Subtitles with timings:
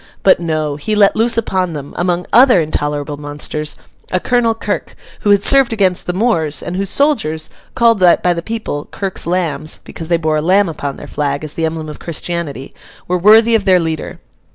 [0.23, 3.75] But no; he let loose upon them, among other intolerable monsters,
[4.11, 8.85] a Colonel Kirk, who had served against the Moors, and whose soldiers—called by the people
[8.89, 13.19] Kirk's lambs, because they bore a lamb upon their flag, as the emblem of Christianity—were
[13.19, 14.17] worthy of their leader.